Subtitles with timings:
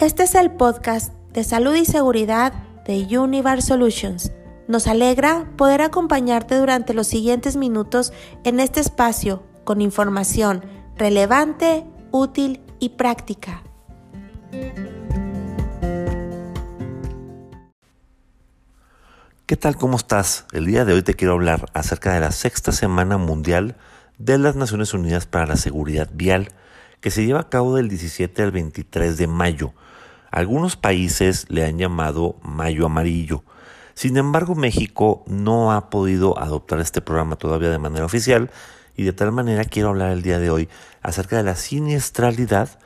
[0.00, 2.54] Este es el podcast de salud y seguridad
[2.86, 4.32] de Univar Solutions.
[4.66, 10.64] Nos alegra poder acompañarte durante los siguientes minutos en este espacio con información
[10.96, 13.62] relevante, útil y práctica.
[19.44, 19.76] ¿Qué tal?
[19.76, 20.46] ¿Cómo estás?
[20.52, 23.76] El día de hoy te quiero hablar acerca de la sexta Semana Mundial
[24.16, 26.52] de las Naciones Unidas para la Seguridad Vial,
[27.02, 29.74] que se lleva a cabo del 17 al 23 de mayo.
[30.30, 33.42] Algunos países le han llamado Mayo Amarillo.
[33.94, 38.50] Sin embargo, México no ha podido adoptar este programa todavía de manera oficial
[38.96, 40.68] y de tal manera quiero hablar el día de hoy
[41.02, 42.78] acerca de la siniestralidad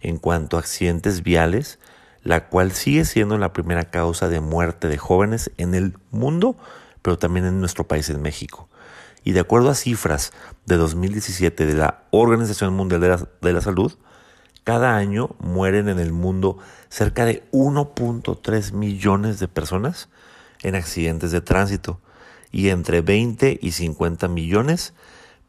[0.00, 1.80] en cuanto a accidentes viales,
[2.22, 6.56] la cual sigue siendo la primera causa de muerte de jóvenes en el mundo,
[7.02, 8.68] pero también en nuestro país, en México.
[9.24, 10.32] Y de acuerdo a cifras
[10.66, 13.92] de 2017 de la Organización Mundial de la, de la Salud,
[14.64, 20.08] cada año mueren en el mundo cerca de 1.3 millones de personas
[20.62, 22.00] en accidentes de tránsito
[22.52, 24.94] y entre 20 y 50 millones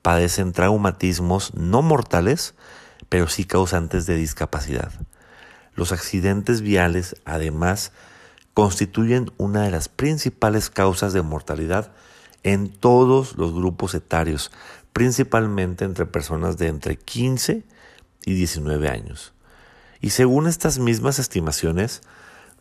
[0.02, 2.55] padecen traumatismos no mortales,
[3.09, 4.92] pero sí causantes de discapacidad.
[5.75, 7.92] Los accidentes viales, además,
[8.53, 11.92] constituyen una de las principales causas de mortalidad
[12.44, 14.52] en todos los grupos etarios,
[14.92, 17.64] principalmente entre personas de entre 15
[18.25, 19.33] y 19 años.
[20.02, 22.02] Y según estas mismas estimaciones,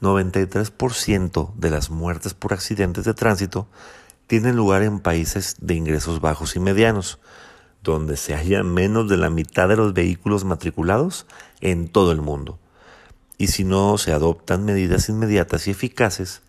[0.01, 3.69] 93% de las muertes por accidentes de tránsito
[4.27, 7.19] tienen lugar en países de ingresos bajos y medianos,
[7.83, 11.27] donde se halla menos de la mitad de los vehículos matriculados
[11.61, 12.59] en todo el mundo.
[13.39, 16.43] Y si no se adoptan medidas inmediatas y eficaces,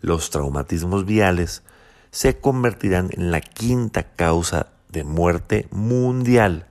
[0.00, 1.62] los traumatismos viales
[2.10, 6.66] se convertirán en la quinta causa de muerte mundial,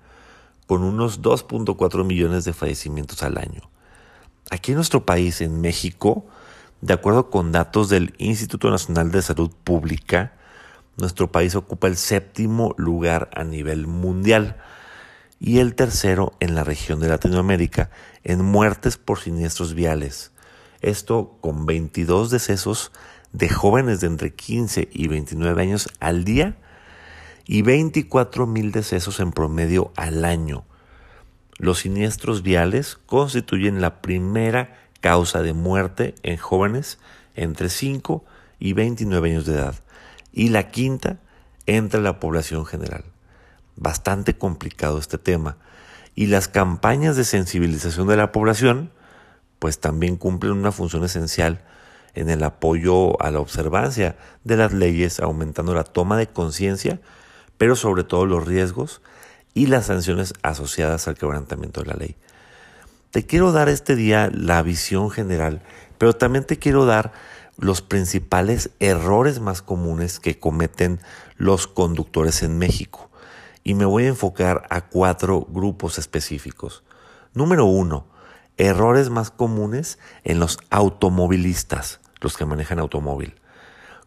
[0.71, 3.69] con unos 2.4 millones de fallecimientos al año.
[4.51, 6.25] Aquí en nuestro país, en México,
[6.79, 10.31] de acuerdo con datos del Instituto Nacional de Salud Pública,
[10.95, 14.55] nuestro país ocupa el séptimo lugar a nivel mundial
[15.41, 17.89] y el tercero en la región de Latinoamérica
[18.23, 20.31] en muertes por siniestros viales.
[20.79, 22.93] Esto con 22 decesos
[23.33, 26.55] de jóvenes de entre 15 y 29 años al día
[27.45, 30.63] y 24 mil decesos en promedio al año.
[31.61, 36.97] Los siniestros viales constituyen la primera causa de muerte en jóvenes
[37.35, 38.25] entre 5
[38.57, 39.75] y 29 años de edad
[40.33, 41.19] y la quinta
[41.67, 43.03] entre la población general.
[43.75, 45.57] Bastante complicado este tema
[46.15, 48.91] y las campañas de sensibilización de la población
[49.59, 51.61] pues también cumplen una función esencial
[52.15, 56.99] en el apoyo a la observancia de las leyes, aumentando la toma de conciencia,
[57.59, 59.03] pero sobre todo los riesgos
[59.53, 62.15] y las sanciones asociadas al quebrantamiento de la ley.
[63.11, 65.61] Te quiero dar este día la visión general,
[65.97, 67.11] pero también te quiero dar
[67.57, 70.99] los principales errores más comunes que cometen
[71.35, 73.09] los conductores en México.
[73.63, 76.83] Y me voy a enfocar a cuatro grupos específicos.
[77.33, 78.07] Número uno,
[78.57, 83.35] errores más comunes en los automovilistas los que manejan automóvil.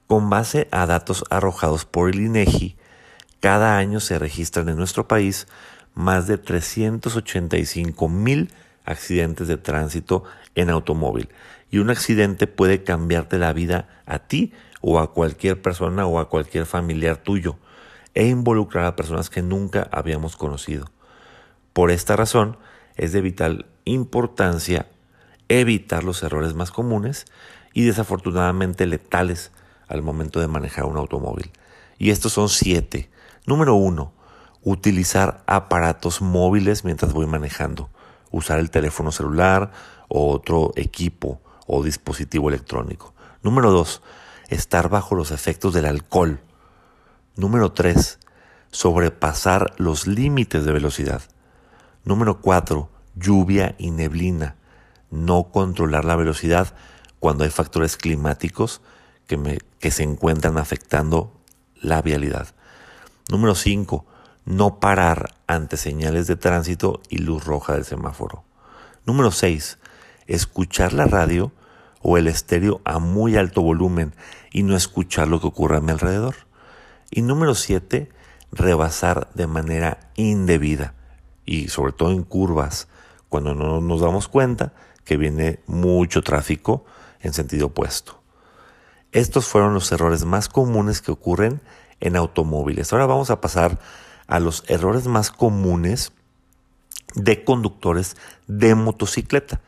[0.07, 2.77] Con base a datos arrojados por el INEGI,
[3.45, 5.49] cada año se registran en nuestro país
[5.93, 8.51] más de 385 mil
[8.87, 10.25] accidentes de tránsito
[10.55, 11.29] en automóvil.
[11.71, 16.31] Y un accidente puede cambiarte la vida a ti o a cualquier persona o a
[16.31, 17.59] cualquier familiar tuyo
[18.15, 20.91] e involucrar a personas que nunca habíamos conocido.
[21.75, 22.57] Por esta razón,
[22.97, 24.87] es de vital importancia
[25.51, 27.27] evitar los errores más comunes
[27.75, 29.53] y desafortunadamente letales
[29.87, 31.51] al momento de manejar un automóvil.
[31.99, 33.11] Y estos son siete.
[33.47, 34.13] Número uno,
[34.63, 37.91] utilizar aparatos móviles mientras voy manejando.
[38.31, 39.71] Usar el teléfono celular
[40.09, 43.15] o otro equipo o dispositivo electrónico.
[43.43, 44.01] Número dos,
[44.49, 46.41] estar bajo los efectos del alcohol.
[47.37, 48.19] Número tres,
[48.71, 51.23] sobrepasar los límites de velocidad.
[52.05, 54.57] Número cuatro, lluvia y neblina.
[55.11, 56.75] No controlar la velocidad
[57.21, 58.81] cuando hay factores climáticos
[59.27, 61.33] que, que se encuentran afectando
[61.81, 62.54] la vialidad.
[63.31, 64.05] Número 5.
[64.45, 68.45] No parar ante señales de tránsito y luz roja del semáforo.
[69.07, 69.79] Número 6.
[70.27, 71.51] Escuchar la radio
[72.03, 74.15] o el estéreo a muy alto volumen
[74.53, 76.35] y no escuchar lo que ocurre a mi alrededor.
[77.11, 78.11] Y número 7.
[78.53, 80.95] Rebasar de manera indebida
[81.47, 82.89] y sobre todo en curvas
[83.31, 84.75] cuando no nos damos cuenta
[85.05, 86.85] que viene mucho tráfico
[87.21, 88.21] en sentido opuesto.
[89.13, 91.61] Estos fueron los errores más comunes que ocurren
[92.05, 92.93] en automóviles.
[92.93, 93.81] Ahora vamos a pasar
[94.27, 96.13] a los errores más comunes
[97.15, 98.17] de conductores
[98.47, 99.61] de motocicleta.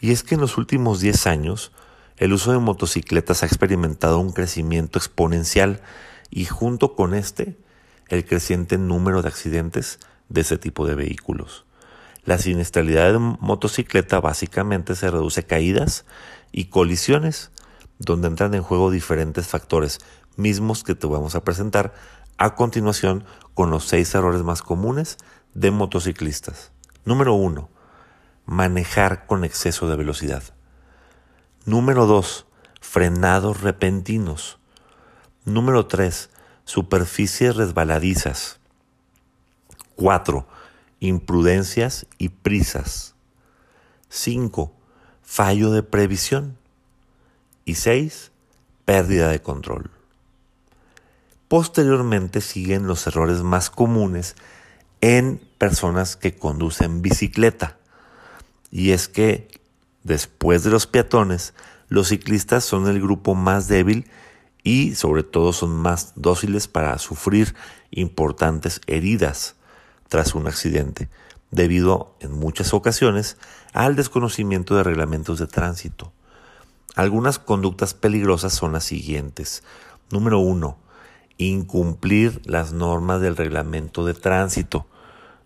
[0.00, 1.72] Y es que en los últimos 10 años,
[2.16, 5.80] el uso de motocicletas ha experimentado un crecimiento exponencial
[6.28, 7.56] y junto con este,
[8.08, 11.64] el creciente número de accidentes de ese tipo de vehículos.
[12.24, 16.04] La siniestralidad de motocicleta básicamente se reduce a caídas
[16.52, 17.50] y colisiones,
[17.98, 20.00] donde entran en juego diferentes factores,
[20.36, 21.94] mismos que te vamos a presentar
[22.36, 25.18] a continuación con los seis errores más comunes
[25.54, 26.72] de motociclistas.
[27.04, 27.68] Número 1.
[28.46, 30.42] Manejar con exceso de velocidad.
[31.64, 32.46] Número 2.
[32.80, 34.58] Frenados repentinos.
[35.44, 36.30] Número 3.
[36.64, 38.58] Superficies resbaladizas.
[39.96, 40.46] 4
[41.00, 43.14] imprudencias y prisas.
[44.08, 44.72] 5.
[45.22, 46.56] Fallo de previsión.
[47.64, 48.32] Y 6.
[48.84, 49.90] Pérdida de control.
[51.54, 54.34] Posteriormente siguen los errores más comunes
[55.00, 57.78] en personas que conducen bicicleta.
[58.72, 59.60] Y es que
[60.02, 61.54] después de los peatones,
[61.86, 64.10] los ciclistas son el grupo más débil
[64.64, 67.54] y sobre todo son más dóciles para sufrir
[67.92, 69.54] importantes heridas
[70.08, 71.08] tras un accidente,
[71.52, 73.36] debido en muchas ocasiones
[73.72, 76.12] al desconocimiento de reglamentos de tránsito.
[76.96, 79.62] Algunas conductas peligrosas son las siguientes.
[80.10, 80.78] Número uno,
[81.38, 84.86] incumplir las normas del reglamento de tránsito,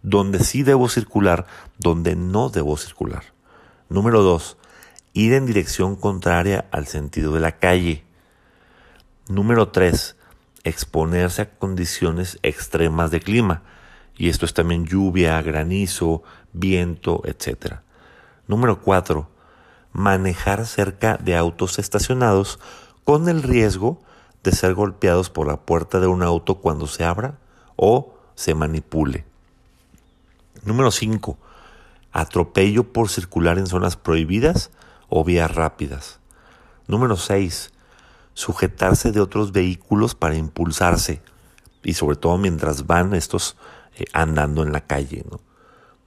[0.03, 1.47] donde sí debo circular,
[1.79, 3.25] donde no debo circular.
[3.89, 4.57] Número dos,
[5.13, 8.05] ir en dirección contraria al sentido de la calle.
[9.29, 10.17] Número tres,
[10.65, 13.63] exponerse a condiciones extremas de clima,
[14.17, 17.77] y esto es también lluvia, granizo, viento, etc.
[18.49, 19.29] Número 4.
[19.93, 22.59] Manejar cerca de autos estacionados
[23.05, 24.03] con el riesgo
[24.49, 27.39] de ser golpeados por la puerta de un auto cuando se abra
[27.77, 29.27] o se manipule.
[30.65, 31.37] Número 5.
[32.13, 34.71] Atropello por circular en zonas prohibidas
[35.11, 36.19] o vías rápidas.
[36.87, 37.73] Número 6.
[38.33, 41.21] Sujetarse de otros vehículos para impulsarse
[41.83, 43.57] y sobre todo mientras van estos
[43.97, 45.27] eh, andando en la calle.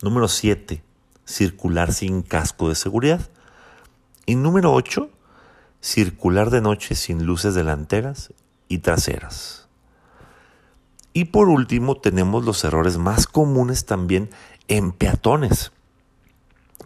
[0.01, 0.83] Número 7,
[1.25, 3.21] circular sin casco de seguridad.
[4.25, 5.09] Y número 8,
[5.81, 8.33] circular de noche sin luces delanteras
[8.67, 9.67] y traseras.
[11.13, 14.29] Y por último tenemos los errores más comunes también
[14.67, 15.71] en peatones.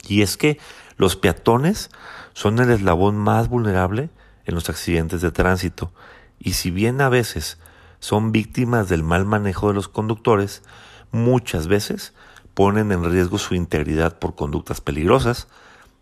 [0.07, 0.57] Y es que
[0.97, 1.92] los peatones
[2.33, 4.09] son el eslabón más vulnerable
[4.45, 5.92] en los accidentes de tránsito.
[6.39, 7.59] Y si bien a veces
[8.00, 10.63] son víctimas del mal manejo de los conductores,
[11.12, 12.13] muchas veces
[12.53, 15.47] ponen en riesgo su integridad por conductas peligrosas,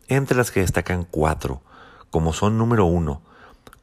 [0.07, 1.61] entre las que destacan cuatro,
[2.13, 3.23] como son número uno,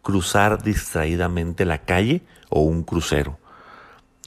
[0.03, 3.41] cruzar distraídamente la calle o un crucero.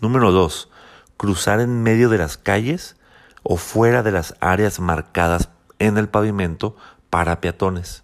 [0.01, 0.69] Número dos,
[1.15, 2.97] cruzar en medio de las calles
[3.43, 5.47] o fuera de las áreas marcadas
[5.79, 6.75] en el pavimento
[7.09, 8.03] para peatones.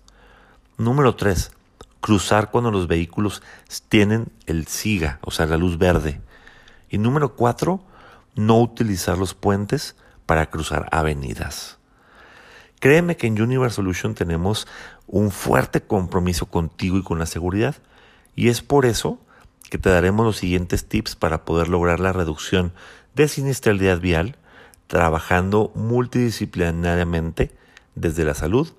[0.77, 1.51] Número tres,
[1.99, 3.43] cruzar cuando los vehículos
[3.89, 6.21] tienen el SIGA, o sea, la luz verde.
[6.89, 7.83] Y número cuatro,
[8.35, 11.77] no utilizar los puentes para cruzar avenidas.
[12.79, 14.65] Créeme que en Universe Solution tenemos
[15.09, 17.75] un fuerte compromiso contigo y con la seguridad
[18.35, 19.19] y es por eso
[19.69, 22.71] que te daremos los siguientes tips para poder lograr la reducción
[23.15, 24.37] de siniestralidad vial
[24.87, 27.51] trabajando multidisciplinariamente
[27.95, 28.69] desde la salud,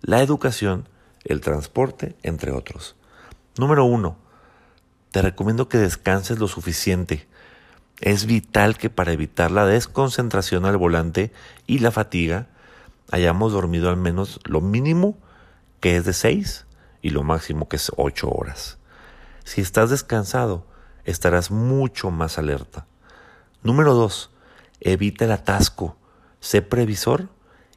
[0.00, 0.88] la educación,
[1.24, 2.96] el transporte, entre otros.
[3.58, 4.16] Número uno,
[5.10, 7.26] te recomiendo que descanses lo suficiente
[8.00, 11.32] es vital que para evitar la desconcentración al volante
[11.66, 12.46] y la fatiga,
[13.10, 15.16] hayamos dormido al menos lo mínimo
[15.80, 16.66] que es de 6
[17.02, 18.78] y lo máximo que es 8 horas.
[19.44, 20.66] Si estás descansado,
[21.04, 22.86] estarás mucho más alerta.
[23.62, 24.30] Número 2.
[24.80, 25.96] Evita el atasco.
[26.40, 27.28] Sé previsor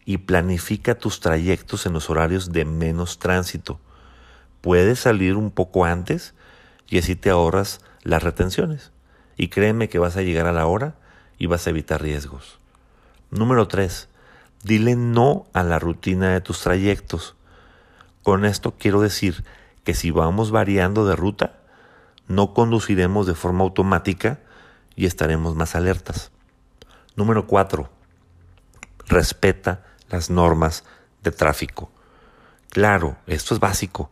[0.06, 3.80] y planifica tus trayectos en los horarios de menos tránsito.
[4.62, 6.34] Puedes salir un poco antes
[6.88, 8.92] y así te ahorras las retenciones
[9.38, 10.96] y créeme que vas a llegar a la hora
[11.38, 12.60] y vas a evitar riesgos.
[13.32, 14.08] Número 3.
[14.64, 17.36] Dile no a la rutina de tus trayectos.
[18.24, 19.44] Con esto quiero decir
[19.84, 21.60] que si vamos variando de ruta,
[22.28, 24.40] no conduciremos de forma automática
[24.96, 26.32] y estaremos más alertas.
[27.16, 27.90] Número 4.
[29.08, 30.84] Respeta las normas
[31.24, 31.92] de tráfico.
[32.70, 34.12] Claro, esto es básico,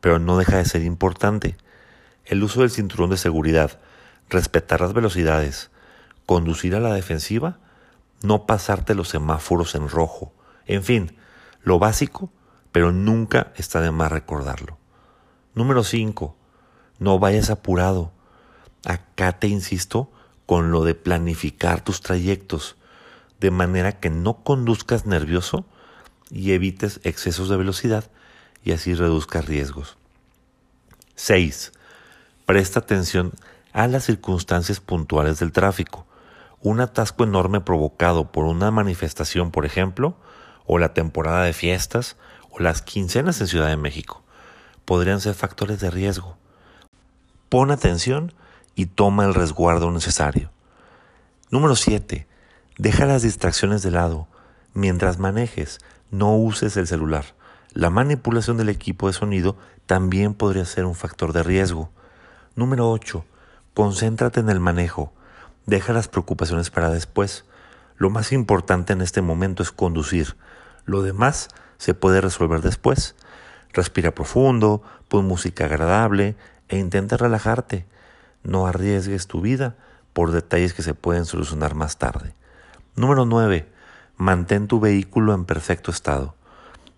[0.00, 1.56] pero no deja de ser importante.
[2.24, 3.80] El uso del cinturón de seguridad
[4.28, 5.70] respetar las velocidades,
[6.24, 7.58] conducir a la defensiva,
[8.22, 10.32] no pasarte los semáforos en rojo,
[10.66, 11.16] en fin,
[11.62, 12.30] lo básico,
[12.76, 14.76] pero nunca está de más recordarlo.
[15.54, 16.36] Número 5.
[16.98, 18.12] No vayas apurado.
[18.84, 20.10] Acá te insisto
[20.44, 22.76] con lo de planificar tus trayectos,
[23.40, 25.64] de manera que no conduzcas nervioso
[26.30, 28.10] y evites excesos de velocidad
[28.62, 29.96] y así reduzcas riesgos.
[31.14, 31.72] 6.
[32.44, 33.32] Presta atención
[33.72, 36.04] a las circunstancias puntuales del tráfico.
[36.60, 40.18] Un atasco enorme provocado por una manifestación, por ejemplo,
[40.66, 42.18] o la temporada de fiestas,
[42.58, 44.22] las quincenas en Ciudad de México,
[44.84, 46.36] podrían ser factores de riesgo.
[47.48, 48.32] Pon atención
[48.74, 50.50] y toma el resguardo necesario.
[51.50, 52.26] Número 7.
[52.78, 54.28] Deja las distracciones de lado.
[54.74, 57.24] Mientras manejes, no uses el celular.
[57.72, 61.90] La manipulación del equipo de sonido también podría ser un factor de riesgo.
[62.54, 63.24] Número 8.
[63.74, 65.12] Concéntrate en el manejo.
[65.66, 67.44] Deja las preocupaciones para después.
[67.96, 70.36] Lo más importante en este momento es conducir.
[70.84, 71.48] Lo demás
[71.78, 73.14] se puede resolver después.
[73.72, 76.36] Respira profundo, pon música agradable
[76.68, 77.86] e intenta relajarte.
[78.42, 79.76] No arriesgues tu vida
[80.12, 82.34] por detalles que se pueden solucionar más tarde.
[82.94, 83.68] Número 9.
[84.16, 86.34] Mantén tu vehículo en perfecto estado.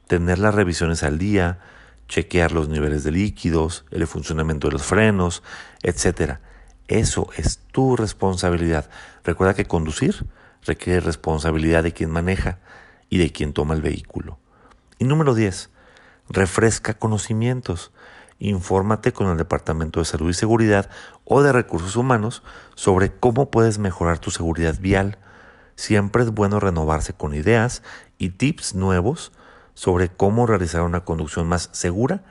[0.06, 1.58] Tener las revisiones al día,
[2.06, 5.42] chequear los niveles de líquidos, el funcionamiento de los frenos,
[5.82, 6.38] etc.
[6.87, 8.88] Eso es tu responsabilidad.
[9.25, 10.26] Recuerda que conducir
[10.64, 12.58] requiere responsabilidad de quien maneja
[13.11, 14.38] y de quien toma el vehículo.
[14.99, 15.71] Y número 10.
[16.28, 17.93] Refresca conocimientos.
[18.40, 20.90] Infórmate con el Departamento de Salud y Seguridad
[21.25, 22.43] o de Recursos Humanos
[22.75, 25.19] sobre cómo puedes mejorar tu seguridad vial.
[25.76, 27.83] Siempre es bueno renovarse con ideas
[28.19, 29.31] y tips nuevos
[29.75, 32.25] sobre cómo realizar una conducción más segura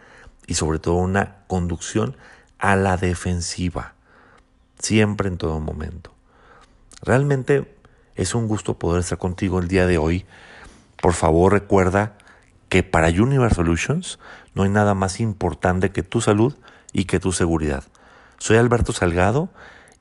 [0.45, 2.17] y sobre todo una conducción
[2.59, 3.93] a la defensiva.
[4.79, 6.11] Siempre en todo momento.
[7.01, 7.73] Realmente
[8.15, 10.25] es un gusto poder estar contigo el día de hoy.
[11.01, 12.17] Por favor recuerda
[12.69, 14.19] que para Universe Solutions
[14.53, 16.55] no hay nada más importante que tu salud
[16.93, 17.83] y que tu seguridad.
[18.37, 19.49] Soy Alberto Salgado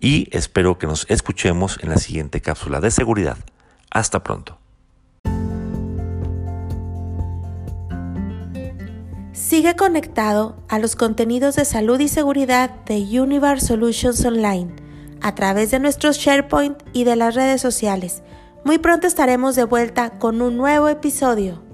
[0.00, 3.36] y espero que nos escuchemos en la siguiente cápsula de seguridad.
[3.90, 4.58] Hasta pronto.
[9.32, 14.74] Sigue conectado a los contenidos de salud y seguridad de Universe Solutions Online
[15.22, 18.22] a través de nuestros SharePoint y de las redes sociales.
[18.64, 21.65] Muy pronto estaremos de vuelta con un nuevo episodio.